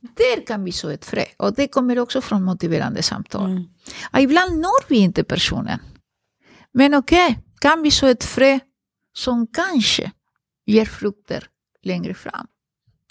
[0.00, 1.24] Där kan vi så ett frö.
[1.36, 3.64] Och det kommer också från motiverande samtal.
[4.12, 5.78] Ja, ibland når vi inte personen.
[6.72, 8.58] Men okej, kan vi så ett frö
[9.16, 10.12] som kanske
[10.66, 11.48] ger frukter
[11.82, 12.46] längre fram.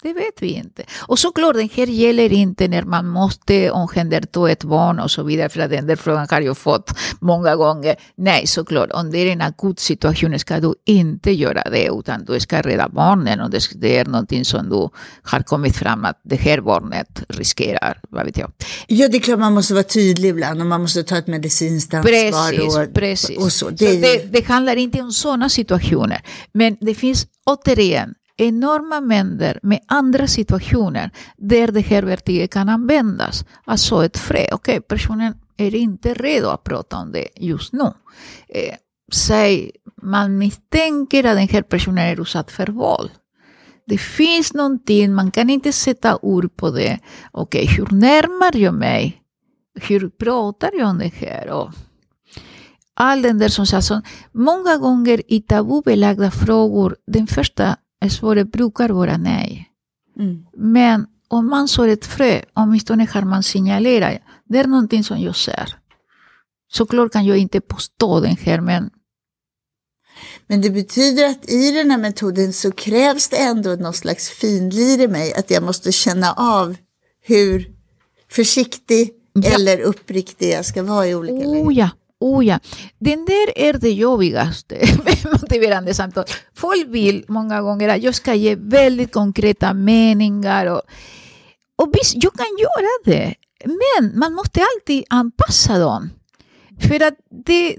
[0.04, 0.82] Det vet vi inte.
[1.06, 5.48] Och såklart, den här gäller inte när man måste omhänderta ett barn och så vidare,
[5.48, 6.90] för att den där frågan har jag fått
[7.20, 7.96] många gånger.
[8.16, 12.40] Nej, såklart, om det är en akut situation ska du inte göra det, utan du
[12.40, 14.88] ska rädda barnen och det är någonting som du
[15.22, 18.52] har kommit fram att det här barnet riskerar, vad vet jag.
[18.86, 21.94] Ja, det är klart man måste vara tydlig ibland och man måste ta ett medicinskt
[21.94, 22.12] ansvar.
[22.12, 23.36] Precis, och, precis.
[23.38, 23.66] Och så.
[23.66, 26.20] så Det ju- det, det handlar inte om sådana situationer.
[26.52, 33.44] Men det finns återigen enorma mängder med andra situationer där det här verktyget kan användas.
[33.64, 37.92] Alltså ett frö, okej, personen är inte redo att prata om det just nu.
[38.48, 38.74] Eh,
[39.12, 39.70] säg,
[40.02, 43.10] man misstänker att den här personen är utsatt för våld.
[43.86, 46.98] Det finns någonting, man kan inte sätta ord på det.
[47.32, 49.20] Okej, hur närmar jag mig?
[49.80, 51.50] Hur pratar jag om det här?
[51.50, 51.70] Och
[52.94, 57.76] all den där som sa många gånger i tabubelagda frågor, den första
[58.10, 59.70] svaret brukar vara nej.
[60.18, 60.46] Mm.
[60.56, 65.36] Men om man sår ett frö, åtminstone har man signalerat, det är någonting som jag
[65.36, 65.76] ser.
[66.72, 68.90] Såklart kan jag inte påstå den här, men
[70.46, 75.00] Men det betyder att i den här metoden så krävs det ändå någon slags finlir
[75.00, 76.76] i mig, att jag måste känna av
[77.22, 77.70] hur
[78.30, 79.50] försiktig Ja.
[79.54, 81.66] eller uppriktig jag ska vara i olika lägen.
[81.68, 81.90] oh ja,
[82.24, 82.58] oh ja.
[82.98, 86.24] Den där är det jobbigaste med motiverande samtal.
[86.54, 90.66] Folk vill många gånger att jag ska ge väldigt konkreta meningar.
[90.66, 90.82] Och,
[91.82, 93.34] och visst, jag kan göra det.
[93.64, 96.10] Men man måste alltid anpassa dem.
[96.80, 97.14] För att
[97.46, 97.76] det,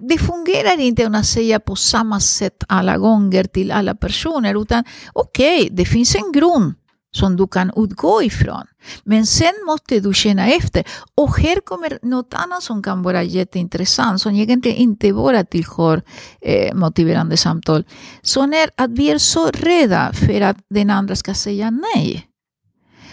[0.00, 4.62] det fungerar inte att säga på samma sätt alla gånger till alla personer.
[4.62, 6.74] Utan okej, det finns en grund
[7.12, 8.66] som du kan utgå ifrån.
[9.04, 10.84] Men sen måste du känna efter.
[11.14, 16.02] Och här kommer något annat som kan vara jätteintressant, som egentligen inte bara tillhör
[16.40, 17.84] eh, motiverande samtal.
[18.22, 22.26] Som är att vi är så rädda för att den andra ska säga nej.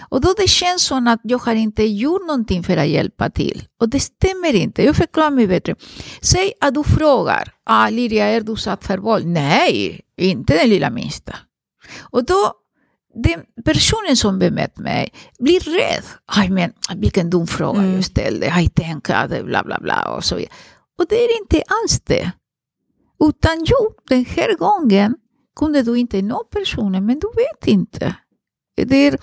[0.10, 3.63] Och då det känns som att jag har inte gjort någonting för att hjälpa till.
[3.79, 4.83] Och det stämmer inte.
[4.83, 5.75] Jag förklarar mig bättre.
[6.21, 9.25] Säg att du frågar, ah, Liria, är du satt för våld?
[9.27, 11.36] Nej, inte den lilla minsta.
[11.99, 12.53] Och då
[13.13, 16.04] den personen som bemött mig blir rädd.
[16.26, 17.96] Aj, men vilken dum fråga Mm.
[17.96, 18.54] jag ställde.
[18.54, 20.54] Aj, tänk att bla bla bla och så vidare.
[21.00, 22.32] Och det är inte alls det.
[23.24, 25.15] Utan jo, den här gången
[25.56, 28.15] kunde du inte nå personen, men du vet inte.
[28.76, 29.17] Det är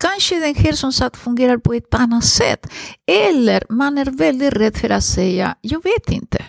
[0.00, 2.66] kanske den här som sagt fungerar på ett annat sätt.
[3.06, 6.44] Eller man är väldigt rädd för att säga, jag vet inte.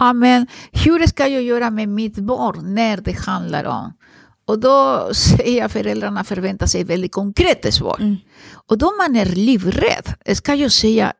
[0.00, 3.92] Ja, men hur ska jag göra med mitt barn när det handlar om
[4.48, 7.96] och då säger föräldrarna förväntar sig väldigt konkreta svar.
[8.00, 8.16] Mm.
[8.66, 11.12] Och då man är livrädd, ska jag säga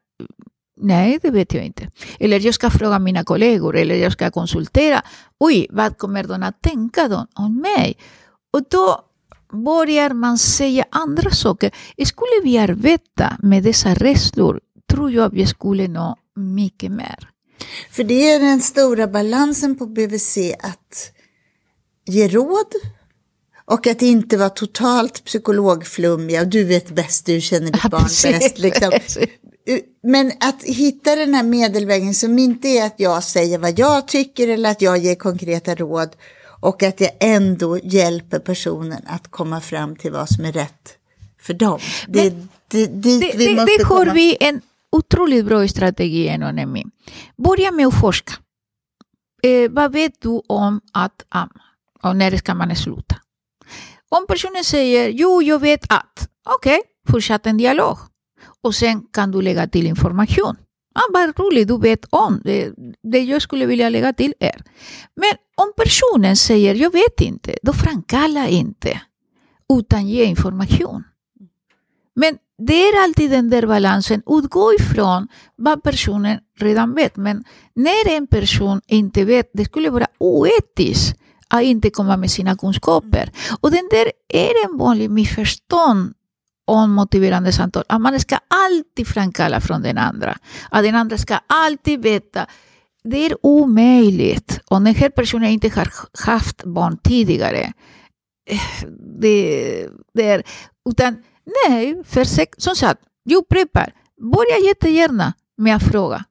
[0.81, 1.91] nej, det vet jag inte.
[2.21, 5.03] Eller jag ska fråga mina kollegor eller jag ska konsultera.
[5.41, 7.97] Oj, vad kommer de att tänka om mig?
[8.53, 9.01] Och då
[9.53, 11.71] börjar man säga andra saker.
[12.05, 14.61] Skulle vi arbeta med dessa rädslor
[14.93, 17.31] tror jag att vi skulle nå mycket mer.
[17.91, 21.13] För det är den stora balansen på BVC att
[22.07, 22.73] ge råd
[23.71, 28.03] och att inte vara totalt psykologflummiga och du vet bäst, du känner ditt Ja, barn
[28.03, 28.59] precis, bäst.
[28.59, 28.91] Liksom.
[28.91, 29.29] precis.
[30.03, 34.49] Men att hitta den här medelvägen som inte är att jag säger vad jag tycker
[34.49, 36.09] eller att jag ger konkreta råd
[36.61, 40.95] och att jag ändå hjälper personen att komma fram till vad som är rätt
[41.41, 41.81] för dem.
[42.09, 42.33] Det är
[42.69, 44.13] det, dit Det, vi måste det har komma.
[44.13, 44.61] vi en
[44.93, 46.85] otroligt bra strategi inom NMI.
[47.37, 48.33] Börja med att forska.
[49.43, 51.63] Eh, vad vet du om att amma?
[52.03, 53.17] Och när ska man sluta?
[54.09, 57.99] Om personen säger jo, jag vet att, okej, fortsätt en dialog.
[58.63, 60.57] Och sen kan du lägga till information.
[60.95, 62.41] Ah, vad roligt, du vet om.
[62.45, 64.63] Det, det jag skulle vilja lägga till är.
[65.17, 69.01] Men om personen säger jag vet inte, då framkalla inte,
[69.79, 71.05] utan ge information.
[72.15, 74.23] Men det är alltid den där balansen.
[74.27, 77.17] Utgå ifrån vad personen redan vet.
[77.17, 77.45] Men
[77.75, 83.31] när en person inte vet, det skulle vara oetiskt att inte komma med sina kunskaper.
[83.61, 86.15] Och den där är en vanlig missförstånd
[86.65, 87.85] om motiverande samtal.
[87.89, 90.39] Att man ska alltid framkalla från den andra.
[90.71, 92.47] Att den andra ska alltid veta.
[93.05, 94.61] Det är omöjligt.
[94.69, 95.89] Om den här personen inte har
[96.27, 97.73] haft barn tidigare.
[98.51, 98.61] eh,
[99.21, 100.43] Det, det är,
[100.91, 101.17] utan
[101.69, 103.93] Nej, för säk- som sagt, jag upprepar.
[104.35, 106.25] Börja jättegärna med att fråga.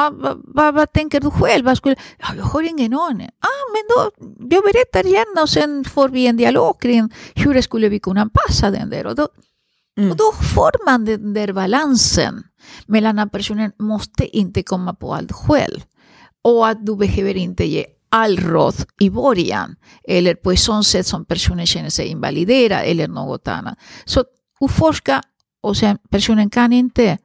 [0.00, 1.64] Ah, vad, vad, vad tänker du själv?
[1.64, 1.96] Vad skulle...
[2.18, 3.28] ja, jag har ingen aning.
[3.40, 4.26] Ah, men då,
[4.56, 8.70] jag berättar gärna och sen får vi en dialog kring hur skulle vi kunna anpassa
[8.70, 9.06] den där.
[9.06, 9.28] Och då,
[9.98, 10.10] Mm.
[10.10, 12.42] och då får man den där balansen
[12.86, 15.80] mellan att personen måste inte komma på allt själv
[16.44, 19.76] och att du behöver inte ge all råd i början
[20.08, 23.78] eller på ett sådant sätt som personen känner sig invaliderad eller något annat.
[24.04, 24.24] Så
[24.60, 25.22] utforska
[25.62, 27.18] och sen personen kan inte,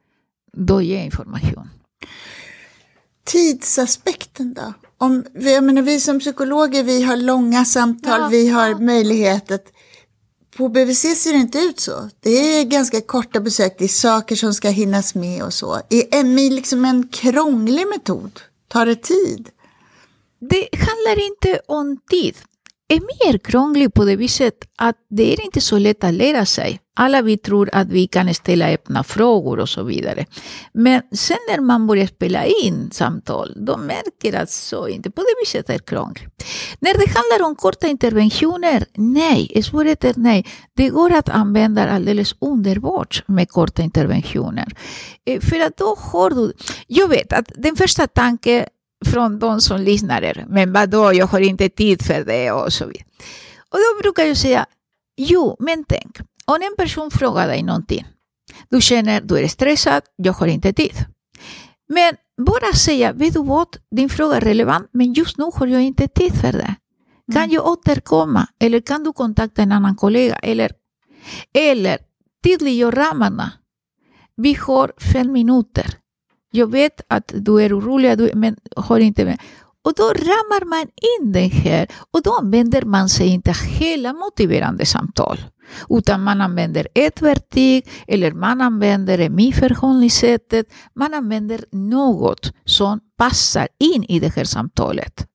[0.52, 1.68] då ge information.
[3.24, 4.74] Tidsaspekten då?
[4.98, 8.78] Om, jag menar, vi som psykologer vi har långa samtal, Ja, vi har ja.
[8.78, 9.66] möjlighet att
[10.56, 12.10] på BVC ser det inte ut så.
[12.20, 15.80] Det är ganska korta besök, det är saker som ska hinnas med och så.
[15.90, 18.40] Är MI liksom en krånglig metod?
[18.68, 19.48] Tar det tid?
[20.40, 22.34] Det handlar inte om tid
[22.94, 26.80] är mer krånglig på det viset att det är inte så lätt att lära sig.
[26.96, 30.26] Alla vi tror att vi kan ställa öppna frågor och så vidare.
[30.72, 35.34] Men sen när man börjar spela in samtal, då märker att så inte på det
[35.44, 36.44] viset är krångligt.
[36.78, 40.46] När det handlar om korta interventioner, nej, svaret är nej.
[40.76, 44.72] Det går att använda alldeles underbart med korta interventioner.
[45.24, 46.52] E, För att då har du,
[46.86, 48.64] jag vet att den första tanken
[49.04, 53.04] från de som lyssnar men vadå, jag har inte tid för det och så vidare.
[53.70, 54.66] Och då brukar jag säga,
[55.16, 58.06] jo, men tänk, om en person frågar dig någonting,
[58.68, 60.94] du känner, du är stressad, jag har inte tid.
[61.88, 62.14] Men
[62.46, 66.08] bara säga, vet du vad, din fråga är relevant, men just nu har jag inte
[66.08, 66.74] tid för det.
[67.32, 68.46] Kan jag återkomma?
[68.60, 70.34] Eller kan du kontakta en annan kollega?
[70.34, 70.72] Eller,
[71.52, 71.98] eller
[72.44, 73.52] tydliggör ramarna.
[74.36, 75.86] Vi har fem minuter.
[76.56, 79.38] Jag vet att du är orolig, du- men har inte med.
[79.84, 84.12] Och då ramar man in det här och då använder man sig inte av hela
[84.12, 85.38] motiverande samtal.
[85.90, 90.66] Utan man använder ett verktyg eller man använder MI-förhållningssättet.
[90.94, 95.26] Man använder något som passar in i det här samtalet.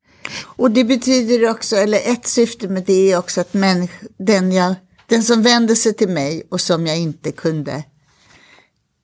[0.43, 3.53] Och det betyder också, eller ett syfte med det är också att
[4.17, 4.75] den, jag,
[5.07, 7.83] den som vänder sig till mig och som jag inte kunde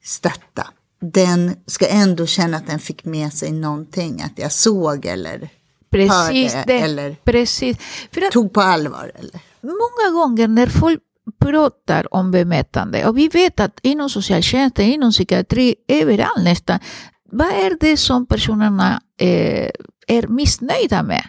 [0.03, 0.67] stötta,
[1.01, 5.49] den ska ändå känna att den fick med sig någonting, att jag såg eller
[5.91, 6.79] Precis hörde det.
[6.79, 7.77] eller Precis.
[8.11, 9.11] För att tog på allvar.
[9.15, 9.41] Eller?
[9.61, 10.99] många gånger när folk
[11.39, 16.79] pratar om bemötande, och vi vet att inom socialtjänsten, inom psykiatri, överallt nästan,
[17.31, 19.69] vad är det som personerna eh,
[20.07, 21.23] är missnöjda med?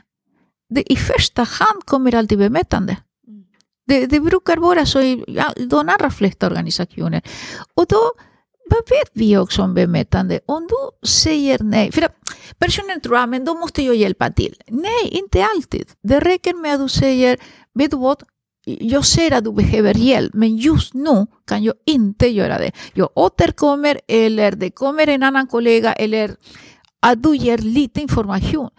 [0.71, 2.97] Det, I första hand kommer alltid bemötande.
[3.87, 7.23] Det, det brukar vara så i ja, de allra flesta organisationer.
[7.75, 8.13] Och då,
[8.71, 10.41] vad vet vi också om bemötande?
[10.47, 12.09] Om du säger nej, för
[12.59, 14.55] personen tror att då måste jag hjälpa till.
[14.69, 15.89] Nej, inte alltid.
[16.03, 17.39] Det räcker med att du säger,
[17.75, 18.23] vet du vad,
[18.65, 22.73] jag ser att du behöver hjälp, men just nu kan jag inte göra det.
[22.95, 26.37] Jag återkommer eller det kommer en annan kollega eller
[27.03, 28.71] att du ger lite information.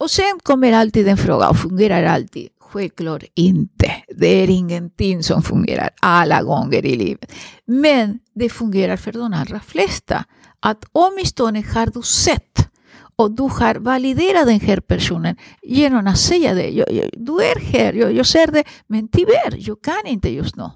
[0.00, 2.48] Och sen kommer alltid en fråga, och fungerar alltid?
[2.72, 3.92] Självklart inte.
[4.16, 7.32] Det är ingenting som fungerar alla gånger i livet.
[7.66, 10.24] Men det fungerar för de allra flesta.
[10.60, 12.68] Att åtminstone har du sett
[13.16, 16.68] och du har validerat den här personen genom att säga det.
[16.70, 20.56] Jag, jag, du är här, jag, jag ser det, men tyvärr, jag kan inte just
[20.56, 20.70] nu.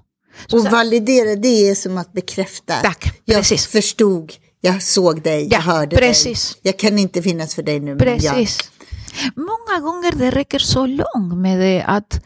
[0.47, 2.73] Så, Och validera, det är som att bekräfta.
[2.73, 3.67] Tack, jag precis.
[3.67, 6.53] förstod, jag såg dig, Ja, jag hörde precis.
[6.53, 6.59] dig.
[6.63, 7.95] Jag kan inte finnas för dig nu.
[7.95, 8.71] Men jag, Precis.
[9.35, 12.25] Många gånger det räcker så långt med det att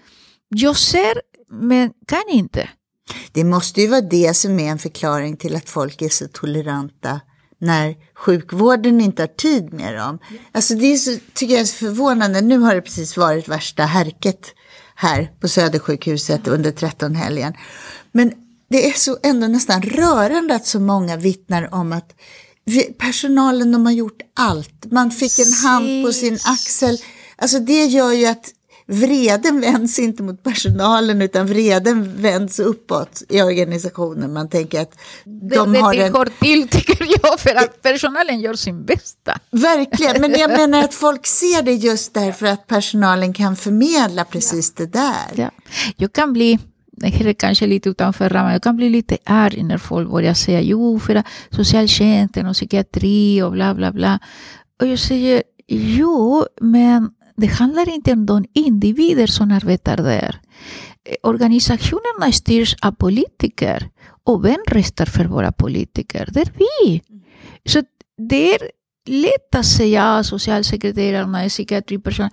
[0.49, 2.69] jag ser men kan inte.
[3.31, 7.19] Det måste ju vara det som är en förklaring till att folk är så toleranta
[7.59, 10.19] när sjukvården inte har tid med dem.
[10.51, 12.41] Alltså det är så, tycker jag är så förvånande.
[12.41, 14.53] Nu har det precis varit värsta härket
[14.95, 17.53] här på Södersjukhuset under 13-helgen.
[18.11, 18.33] Men
[18.69, 22.15] det är så ändå nästan rörande att så många vittnar om att
[22.97, 24.91] personalen de har gjort allt.
[24.91, 26.97] Man fick en hand på sin axel.
[27.36, 28.53] Alltså det gör ju att
[28.88, 34.34] vreden vänds inte mot personalen utan vreden vänds uppåt i organisationen.
[34.34, 35.99] Man tänker att Det, de det har en...
[36.01, 39.39] tillhör till tycker jag för att personalen gör sin bästa.
[39.51, 44.74] Verkligen, men jag menar att folk ser det just därför att personalen kan förmedla precis
[44.74, 45.34] det där.
[45.36, 45.51] Ja.
[45.95, 46.59] Jag kan bli,
[46.99, 50.33] det här är kanske lite utanför ramen, jag kan bli lite arg när folk börjar
[50.33, 54.19] säga jo för att socialtjänsten och psykiatri och bla bla bla.
[54.81, 60.39] Och jag säger jo, men det handlar inte om de individer som arbetar där.
[61.05, 63.89] Eh, organisationerna styrs av politiker
[64.23, 66.29] och vem röstar för våra politiker?
[66.31, 67.01] Det är vi.
[67.65, 67.83] Så
[68.29, 68.59] det är
[69.07, 72.31] lätt att säga ah, socialsekreterarna är psykiatripersoner.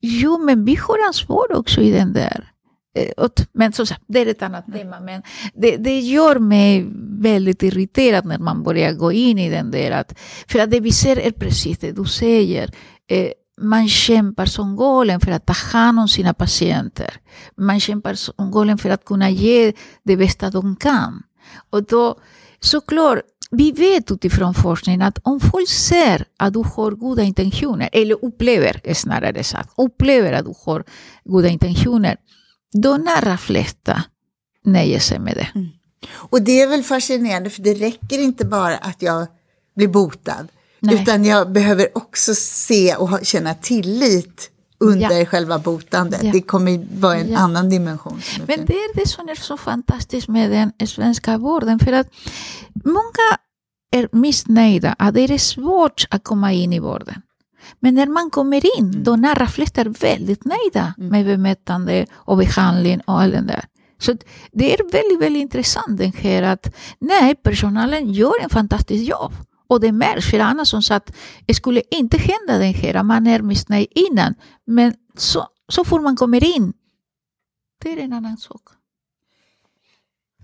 [0.00, 2.52] Jo, men vi har ansvar också i den där.
[2.96, 5.00] Eh, Men så, sagt, det är ett annat tema.
[5.00, 5.22] Men
[5.54, 6.86] det, det gör mig
[7.20, 9.90] väldigt irriterad när man börjar gå in i den där.
[9.90, 10.18] Att,
[10.48, 12.70] för att det vi ser är precis det du säger.
[13.10, 13.30] Eh,
[13.60, 17.14] man kämpar som galen för att ta hand om sina patienter.
[17.56, 19.72] Man kämpar som galen för att kunna ge
[20.02, 21.22] det bästa de kan.
[21.70, 22.18] Och då,
[22.60, 23.20] såklart,
[23.50, 28.94] vi vet utifrån forskning att om folk ser att du har goda intentioner, eller upplever
[28.94, 30.84] snarare sagt, upplever att du har
[31.24, 32.16] goda intentioner,
[32.72, 34.02] då nära flesta
[34.64, 35.48] nöjer sig med det.
[35.54, 35.68] Mm.
[36.12, 39.26] Och det är väl fascinerande för det räcker inte bara att jag
[39.76, 40.48] blir botad.
[40.80, 41.02] Nej.
[41.02, 45.26] Utan jag behöver också se och känna tillit under ja.
[45.26, 46.22] själva botandet.
[46.22, 46.32] Ja.
[46.32, 47.38] Det kommer vara en ja.
[47.38, 48.20] annan dimension.
[48.46, 51.78] Men det är det som är så fantastiskt med den svenska vården.
[51.78, 52.08] För att
[52.84, 53.38] många
[53.92, 57.22] är missnöjda, att det är svårt att komma in i vården.
[57.80, 59.04] Men när man kommer in, mm.
[59.04, 61.10] då nära flesta är väldigt nöjda mm.
[61.10, 63.64] med bemötande och behandling och allt det där.
[63.98, 64.16] Så
[64.52, 69.32] det är väldigt, väldigt intressant den här att nej, personalen gör en fantastisk jobb.
[69.68, 71.12] Och det märks, för annars som sagt,
[71.46, 74.34] det skulle inte hända den här, man är missnöjd innan.
[74.66, 76.72] Men så, så fort man kommer in,
[77.82, 78.62] det är en annan sak.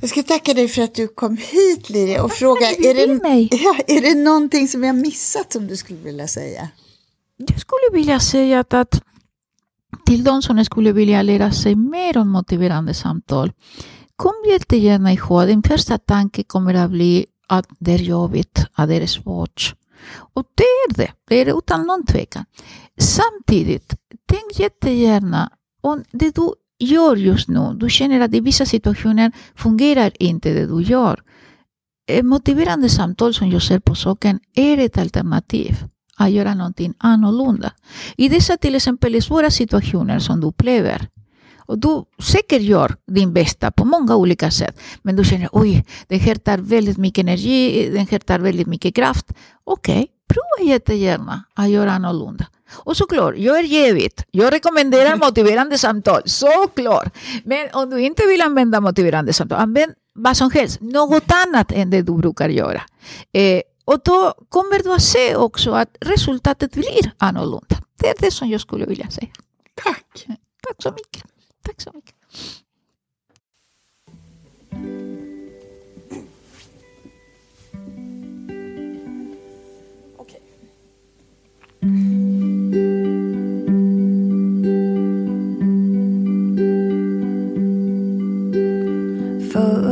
[0.00, 3.76] Jag ska tacka dig för att du kom hit Liri och fråga, är det, ja,
[3.86, 6.68] är det någonting som jag missat som du skulle vilja säga?
[7.48, 9.02] Jag skulle vilja säga att, att
[10.06, 13.52] till de som skulle vilja lära sig mer om motiverande samtal,
[14.16, 18.88] kom jättegärna ihåg att din första tanke kommer att bli att det är jobbigt, att
[18.88, 19.74] det är svårt.
[20.34, 22.44] Och det är det, det är det utan någon tvekan.
[22.98, 23.94] Samtidigt,
[24.26, 30.12] tänk jättegärna om det du gör just nu, du känner att i vissa situationer fungerar
[30.22, 31.22] inte det du gör.
[32.08, 35.76] Eh, motiverande samtal som jag ser på saken är ett alternativ
[36.16, 37.72] att göra någonting annorlunda.
[38.16, 41.08] I dessa till exempel svåra situationer som du upplever
[41.66, 44.80] och du säkert gör din bästa på många olika sätt.
[45.02, 48.94] Men du känner oj, det här tar väldigt mycket energi, den här tar väldigt mycket
[48.94, 49.26] kraft.
[49.64, 52.46] Okej, okay, prova jättegärna att göra annorlunda.
[52.72, 54.24] Och såklart, jag är jävigt.
[54.30, 57.14] Jag rekommenderar motiverande samtal, såklart.
[57.44, 61.90] Men om du inte vill använda motiverande samtal, använd vad som helst, något annat än
[61.90, 62.82] det du brukar göra.
[63.32, 67.76] Eh, och då kommer du att se också att resultatet blir annorlunda.
[67.98, 69.28] Det är det som jag skulle vilja säga.
[69.74, 70.26] Tack!
[70.62, 71.24] Tack så mycket.
[71.62, 72.14] Tack så mycket.
[89.52, 89.91] Födde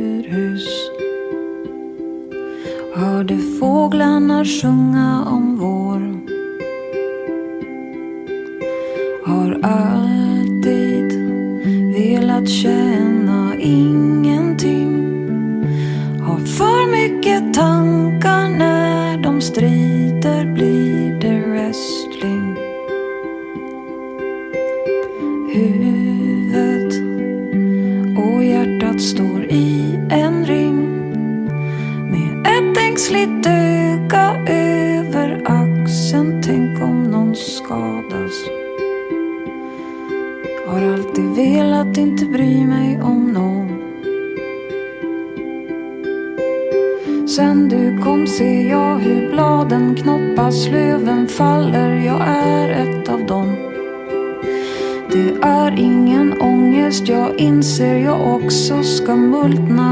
[3.61, 5.50] Fåglarna sjunga om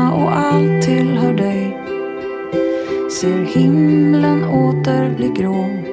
[0.08, 1.78] och allt tillhör dig.
[3.12, 5.89] Ser himlen åter bli grå.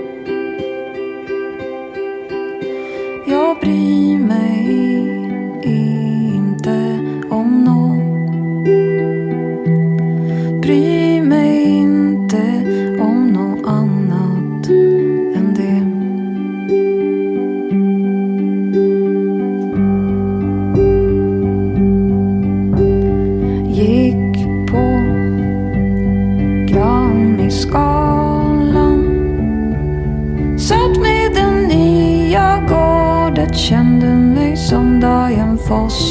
[35.67, 36.06] false